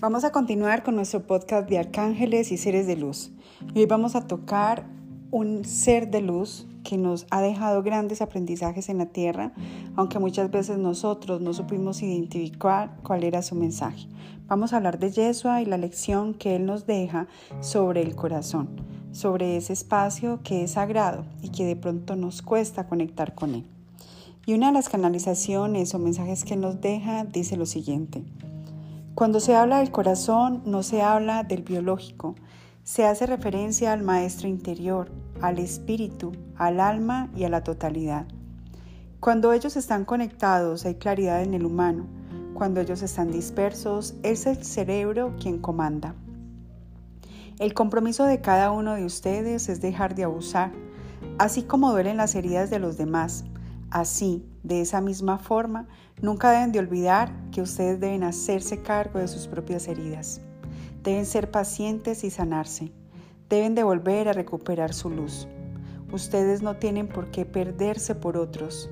Vamos 0.00 0.24
a 0.24 0.32
continuar 0.32 0.82
con 0.82 0.96
nuestro 0.96 1.26
podcast 1.26 1.68
de 1.68 1.78
arcángeles 1.78 2.52
y 2.52 2.56
seres 2.56 2.86
de 2.86 2.96
luz. 2.96 3.32
Y 3.74 3.80
hoy 3.80 3.84
vamos 3.86 4.16
a 4.16 4.26
tocar 4.26 4.86
un 5.30 5.66
ser 5.66 6.10
de 6.10 6.22
luz 6.22 6.66
que 6.84 6.96
nos 6.96 7.26
ha 7.28 7.42
dejado 7.42 7.82
grandes 7.82 8.22
aprendizajes 8.22 8.88
en 8.88 8.96
la 8.96 9.04
tierra, 9.04 9.52
aunque 9.96 10.18
muchas 10.18 10.50
veces 10.50 10.78
nosotros 10.78 11.42
no 11.42 11.52
supimos 11.52 12.00
identificar 12.00 12.96
cuál 13.02 13.24
era 13.24 13.42
su 13.42 13.54
mensaje. 13.54 14.06
Vamos 14.48 14.72
a 14.72 14.78
hablar 14.78 14.98
de 14.98 15.10
Yeshua 15.10 15.60
y 15.60 15.66
la 15.66 15.76
lección 15.76 16.32
que 16.32 16.56
él 16.56 16.64
nos 16.64 16.86
deja 16.86 17.28
sobre 17.60 18.00
el 18.00 18.16
corazón, 18.16 18.70
sobre 19.12 19.58
ese 19.58 19.74
espacio 19.74 20.40
que 20.42 20.64
es 20.64 20.70
sagrado 20.70 21.26
y 21.42 21.50
que 21.50 21.66
de 21.66 21.76
pronto 21.76 22.16
nos 22.16 22.40
cuesta 22.40 22.88
conectar 22.88 23.34
con 23.34 23.54
él. 23.54 23.66
Y 24.46 24.54
una 24.54 24.68
de 24.68 24.72
las 24.72 24.88
canalizaciones 24.88 25.94
o 25.94 25.98
mensajes 25.98 26.44
que 26.44 26.56
nos 26.56 26.80
deja 26.80 27.24
dice 27.24 27.58
lo 27.58 27.66
siguiente. 27.66 28.24
Cuando 29.20 29.38
se 29.38 29.54
habla 29.54 29.80
del 29.80 29.90
corazón, 29.90 30.62
no 30.64 30.82
se 30.82 31.02
habla 31.02 31.42
del 31.42 31.60
biológico. 31.60 32.36
Se 32.84 33.04
hace 33.04 33.26
referencia 33.26 33.92
al 33.92 34.02
maestro 34.02 34.48
interior, 34.48 35.12
al 35.42 35.58
espíritu, 35.58 36.32
al 36.56 36.80
alma 36.80 37.28
y 37.36 37.44
a 37.44 37.50
la 37.50 37.62
totalidad. 37.62 38.24
Cuando 39.20 39.52
ellos 39.52 39.76
están 39.76 40.06
conectados 40.06 40.86
hay 40.86 40.94
claridad 40.94 41.42
en 41.42 41.52
el 41.52 41.66
humano. 41.66 42.06
Cuando 42.54 42.80
ellos 42.80 43.02
están 43.02 43.30
dispersos 43.30 44.14
es 44.22 44.46
el 44.46 44.64
cerebro 44.64 45.36
quien 45.38 45.58
comanda. 45.58 46.14
El 47.58 47.74
compromiso 47.74 48.24
de 48.24 48.40
cada 48.40 48.70
uno 48.70 48.94
de 48.94 49.04
ustedes 49.04 49.68
es 49.68 49.82
dejar 49.82 50.14
de 50.14 50.24
abusar, 50.24 50.72
así 51.38 51.62
como 51.62 51.90
duelen 51.90 52.16
las 52.16 52.34
heridas 52.34 52.70
de 52.70 52.78
los 52.78 52.96
demás. 52.96 53.44
Así, 53.90 54.49
de 54.62 54.80
esa 54.80 55.00
misma 55.00 55.38
forma, 55.38 55.86
nunca 56.20 56.50
deben 56.50 56.72
de 56.72 56.78
olvidar 56.78 57.32
que 57.50 57.62
ustedes 57.62 58.00
deben 58.00 58.24
hacerse 58.24 58.82
cargo 58.82 59.18
de 59.18 59.28
sus 59.28 59.46
propias 59.46 59.88
heridas. 59.88 60.40
Deben 61.02 61.26
ser 61.26 61.50
pacientes 61.50 62.24
y 62.24 62.30
sanarse. 62.30 62.92
Deben 63.48 63.74
de 63.74 63.82
volver 63.82 64.28
a 64.28 64.32
recuperar 64.32 64.92
su 64.92 65.08
luz. 65.10 65.48
Ustedes 66.12 66.62
no 66.62 66.76
tienen 66.76 67.08
por 67.08 67.30
qué 67.30 67.46
perderse 67.46 68.14
por 68.14 68.36
otros. 68.36 68.90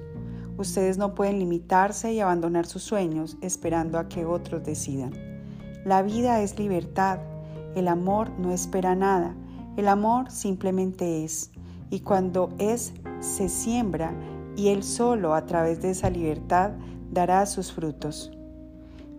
Ustedes 0.56 0.98
no 0.98 1.14
pueden 1.14 1.38
limitarse 1.38 2.12
y 2.12 2.20
abandonar 2.20 2.66
sus 2.66 2.82
sueños 2.82 3.36
esperando 3.42 3.98
a 3.98 4.08
que 4.08 4.24
otros 4.24 4.64
decidan. 4.64 5.12
La 5.84 6.02
vida 6.02 6.40
es 6.42 6.58
libertad. 6.58 7.20
El 7.76 7.88
amor 7.88 8.30
no 8.38 8.52
espera 8.52 8.94
nada. 8.94 9.34
El 9.76 9.86
amor 9.86 10.30
simplemente 10.30 11.24
es. 11.24 11.50
Y 11.90 12.00
cuando 12.00 12.52
es, 12.58 12.92
se 13.20 13.48
siembra 13.48 14.12
y 14.58 14.70
Él 14.70 14.82
solo 14.82 15.34
a 15.34 15.46
través 15.46 15.80
de 15.80 15.90
esa 15.90 16.10
libertad 16.10 16.72
dará 17.12 17.46
sus 17.46 17.72
frutos. 17.72 18.32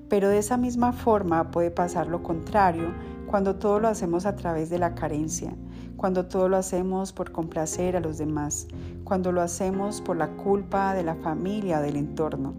Pero 0.09 0.27
de 0.27 0.37
esa 0.37 0.57
misma 0.57 0.91
forma 0.91 1.49
puede 1.49 1.71
pasar 1.71 2.07
lo 2.07 2.21
contrario 2.21 2.93
cuando 3.25 3.55
todo 3.55 3.79
lo 3.79 3.87
hacemos 3.87 4.25
a 4.25 4.35
través 4.35 4.69
de 4.69 4.79
la 4.79 4.95
carencia, 4.95 5.55
cuando 5.95 6.25
todo 6.25 6.49
lo 6.49 6.57
hacemos 6.57 7.13
por 7.13 7.31
complacer 7.31 7.95
a 7.95 8.01
los 8.01 8.17
demás, 8.17 8.67
cuando 9.05 9.31
lo 9.31 9.41
hacemos 9.41 10.01
por 10.01 10.17
la 10.17 10.27
culpa 10.27 10.93
de 10.93 11.03
la 11.03 11.15
familia 11.15 11.79
o 11.79 11.83
del 11.83 11.95
entorno. 11.95 12.55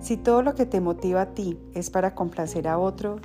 Si 0.00 0.16
todo 0.16 0.42
lo 0.42 0.56
que 0.56 0.66
te 0.66 0.80
motiva 0.80 1.20
a 1.20 1.34
ti 1.34 1.56
es 1.72 1.88
para 1.88 2.16
complacer 2.16 2.66
a 2.66 2.78
otro, 2.78 3.20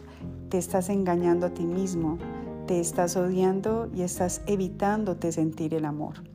te 0.49 0.59
estás 0.59 0.89
engañando 0.89 1.47
a 1.47 1.53
ti 1.55 1.65
mismo, 1.65 2.19
te 2.67 2.79
estás 2.79 3.17
odiando 3.17 3.89
y 3.91 4.03
estás 4.03 4.43
evitándote 4.45 5.31
sentir 5.31 5.73
el 5.73 5.85
amor. 5.85 6.32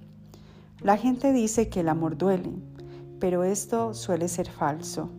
La 0.81 0.97
gente 0.97 1.33
dice 1.33 1.69
que 1.69 1.81
el 1.81 1.89
amor 1.89 2.17
duele, 2.17 2.53
pero 3.19 3.43
esto 3.43 3.95
suele 3.95 4.29
ser 4.29 4.49
falso. 4.49 5.11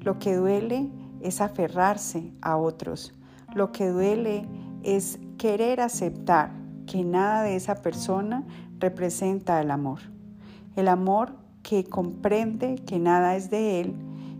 Lo 0.00 0.18
que 0.18 0.34
duele 0.34 0.90
es 1.20 1.40
aferrarse 1.40 2.32
a 2.42 2.56
otros. 2.56 3.14
Lo 3.54 3.70
que 3.70 3.88
duele 3.88 4.48
es 4.82 5.20
querer 5.38 5.80
aceptar 5.80 6.50
que 6.86 7.04
nada 7.04 7.44
de 7.44 7.54
esa 7.54 7.76
persona 7.82 8.44
representa 8.80 9.60
el 9.60 9.70
amor. 9.70 10.00
El 10.74 10.88
amor 10.88 11.36
que 11.62 11.84
comprende 11.84 12.74
que 12.84 12.98
nada 12.98 13.36
es 13.36 13.48
de 13.48 13.80
él 13.80 13.94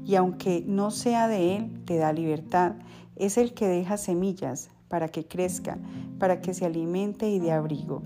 y 0.04 0.16
aunque 0.16 0.64
no 0.66 0.90
sea 0.90 1.28
de 1.28 1.56
él, 1.56 1.84
te 1.84 1.96
da 1.96 2.12
libertad. 2.12 2.72
Es 3.14 3.38
el 3.38 3.54
que 3.54 3.68
deja 3.68 3.96
semillas 3.96 4.70
para 4.88 5.08
que 5.08 5.28
crezca, 5.28 5.78
para 6.18 6.40
que 6.40 6.54
se 6.54 6.66
alimente 6.66 7.30
y 7.30 7.38
de 7.38 7.52
abrigo. 7.52 8.02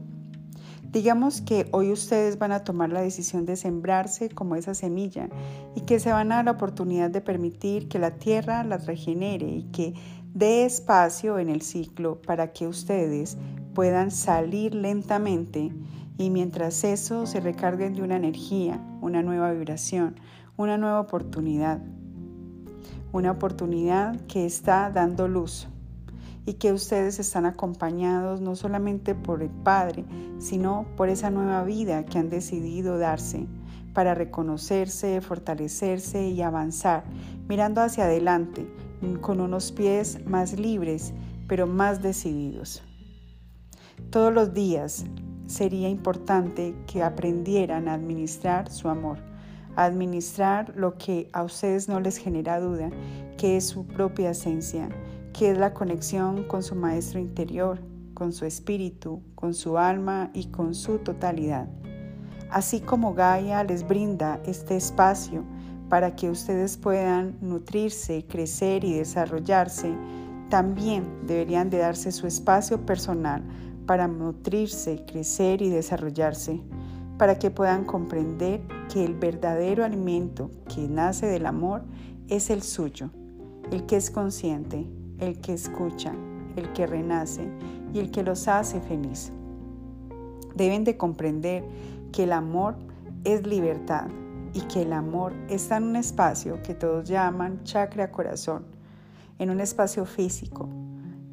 Digamos 0.90 1.40
que 1.40 1.68
hoy 1.70 1.92
ustedes 1.92 2.36
van 2.36 2.50
a 2.50 2.64
tomar 2.64 2.90
la 2.90 3.00
decisión 3.00 3.46
de 3.46 3.54
sembrarse 3.54 4.28
como 4.28 4.56
esa 4.56 4.74
semilla 4.74 5.28
y 5.76 5.82
que 5.82 6.00
se 6.00 6.10
van 6.10 6.32
a 6.32 6.36
dar 6.36 6.46
la 6.46 6.50
oportunidad 6.50 7.10
de 7.10 7.20
permitir 7.20 7.86
que 7.88 8.00
la 8.00 8.16
tierra 8.16 8.64
las 8.64 8.86
regenere 8.86 9.46
y 9.46 9.62
que 9.70 9.94
dé 10.34 10.64
espacio 10.64 11.38
en 11.38 11.48
el 11.48 11.62
ciclo 11.62 12.20
para 12.20 12.52
que 12.52 12.66
ustedes 12.66 13.38
puedan 13.72 14.10
salir 14.10 14.74
lentamente 14.74 15.72
y 16.18 16.28
mientras 16.28 16.82
eso 16.82 17.24
se 17.24 17.38
recarguen 17.38 17.94
de 17.94 18.02
una 18.02 18.16
energía, 18.16 18.84
una 19.00 19.22
nueva 19.22 19.52
vibración, 19.52 20.16
una 20.56 20.76
nueva 20.76 20.98
oportunidad. 20.98 21.80
Una 23.12 23.30
oportunidad 23.30 24.20
que 24.26 24.44
está 24.44 24.90
dando 24.90 25.28
luz 25.28 25.68
y 26.46 26.54
que 26.54 26.72
ustedes 26.72 27.18
están 27.18 27.46
acompañados 27.46 28.40
no 28.40 28.56
solamente 28.56 29.14
por 29.14 29.42
el 29.42 29.50
Padre, 29.50 30.04
sino 30.38 30.86
por 30.96 31.08
esa 31.08 31.30
nueva 31.30 31.64
vida 31.64 32.04
que 32.04 32.18
han 32.18 32.30
decidido 32.30 32.98
darse 32.98 33.46
para 33.94 34.14
reconocerse, 34.14 35.20
fortalecerse 35.20 36.28
y 36.28 36.42
avanzar, 36.42 37.04
mirando 37.48 37.80
hacia 37.80 38.04
adelante, 38.04 38.66
con 39.20 39.40
unos 39.40 39.72
pies 39.72 40.24
más 40.26 40.58
libres, 40.58 41.12
pero 41.48 41.66
más 41.66 42.02
decididos. 42.02 42.82
Todos 44.10 44.32
los 44.32 44.54
días 44.54 45.04
sería 45.46 45.88
importante 45.88 46.74
que 46.86 47.02
aprendieran 47.02 47.88
a 47.88 47.94
administrar 47.94 48.70
su 48.70 48.88
amor, 48.88 49.18
a 49.76 49.84
administrar 49.84 50.72
lo 50.76 50.96
que 50.96 51.28
a 51.32 51.42
ustedes 51.42 51.88
no 51.88 52.00
les 52.00 52.16
genera 52.18 52.60
duda, 52.60 52.90
que 53.36 53.56
es 53.56 53.66
su 53.66 53.86
propia 53.86 54.30
esencia, 54.30 54.88
que 55.32 55.50
es 55.50 55.58
la 55.58 55.74
conexión 55.74 56.44
con 56.44 56.62
su 56.62 56.74
maestro 56.74 57.20
interior, 57.20 57.80
con 58.14 58.32
su 58.32 58.44
espíritu, 58.44 59.22
con 59.34 59.54
su 59.54 59.78
alma 59.78 60.30
y 60.34 60.46
con 60.46 60.74
su 60.74 60.98
totalidad. 60.98 61.68
Así 62.50 62.80
como 62.80 63.14
Gaia 63.14 63.64
les 63.64 63.86
brinda 63.86 64.40
este 64.44 64.76
espacio 64.76 65.44
para 65.88 66.16
que 66.16 66.30
ustedes 66.30 66.76
puedan 66.76 67.36
nutrirse, 67.40 68.26
crecer 68.28 68.84
y 68.84 68.92
desarrollarse, 68.92 69.94
también 70.48 71.26
deberían 71.26 71.70
de 71.70 71.78
darse 71.78 72.12
su 72.12 72.26
espacio 72.26 72.84
personal 72.84 73.42
para 73.86 74.08
nutrirse, 74.08 75.04
crecer 75.06 75.62
y 75.62 75.68
desarrollarse, 75.68 76.60
para 77.18 77.38
que 77.38 77.50
puedan 77.50 77.84
comprender 77.84 78.60
que 78.92 79.04
el 79.04 79.14
verdadero 79.14 79.84
alimento 79.84 80.50
que 80.72 80.88
nace 80.88 81.26
del 81.26 81.46
amor 81.46 81.82
es 82.28 82.50
el 82.50 82.62
suyo, 82.62 83.10
el 83.70 83.86
que 83.86 83.96
es 83.96 84.10
consciente, 84.10 84.86
el 85.20 85.40
que 85.40 85.52
escucha, 85.52 86.12
el 86.56 86.72
que 86.72 86.86
renace 86.86 87.48
y 87.92 88.00
el 88.00 88.10
que 88.10 88.22
los 88.22 88.48
hace 88.48 88.80
feliz. 88.80 89.32
Deben 90.54 90.84
de 90.84 90.96
comprender 90.96 91.64
que 92.12 92.24
el 92.24 92.32
amor 92.32 92.76
es 93.24 93.46
libertad 93.46 94.08
y 94.52 94.62
que 94.62 94.82
el 94.82 94.92
amor 94.92 95.32
está 95.48 95.76
en 95.76 95.84
un 95.84 95.96
espacio 95.96 96.60
que 96.62 96.74
todos 96.74 97.08
llaman 97.08 97.62
chakra 97.64 98.10
corazón, 98.10 98.64
en 99.38 99.50
un 99.50 99.60
espacio 99.60 100.04
físico. 100.04 100.68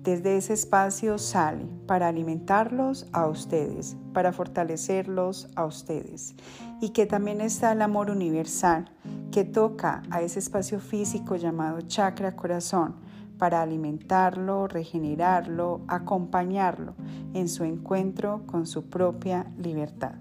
Desde 0.04 0.38
ese 0.38 0.54
espacio 0.54 1.18
sale 1.18 1.66
para 1.86 2.08
alimentarlos 2.08 3.08
a 3.12 3.28
ustedes, 3.28 3.98
para 4.14 4.32
fortalecerlos 4.32 5.50
a 5.56 5.66
ustedes. 5.66 6.34
Y 6.80 6.90
que 6.90 7.06
también 7.06 7.42
está 7.42 7.74
el 7.74 7.82
amor 7.82 8.10
universal 8.10 8.90
que 9.32 9.44
toca 9.44 10.04
a 10.10 10.22
ese 10.22 10.40
espacio 10.40 10.80
físico 10.80 11.36
llamado 11.36 11.82
chakra 11.82 12.38
corazón 12.38 12.96
para 13.38 13.62
alimentarlo, 13.62 14.68
regenerarlo, 14.68 15.82
acompañarlo 15.88 16.96
en 17.34 17.50
su 17.50 17.64
encuentro 17.64 18.44
con 18.46 18.68
su 18.68 18.90
propia 18.90 19.48
libertad. 19.58 20.14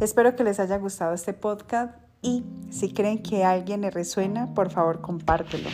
Espero 0.00 0.36
que 0.36 0.44
les 0.44 0.60
haya 0.60 0.78
gustado 0.78 1.14
este 1.14 1.32
podcast 1.32 1.94
y 2.22 2.44
si 2.70 2.92
creen 2.92 3.22
que 3.22 3.44
a 3.44 3.52
alguien 3.52 3.82
le 3.82 3.90
resuena, 3.90 4.52
por 4.54 4.70
favor 4.70 5.00
compártelo. 5.00 5.68